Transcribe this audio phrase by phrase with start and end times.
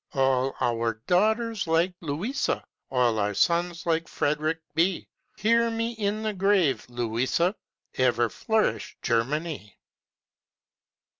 [0.15, 5.07] All our daughters like Louisa, All our sons like Frederick be!
[5.37, 7.55] Hear me in the grave, Louisa!
[7.93, 9.77] Ever flourish Germany!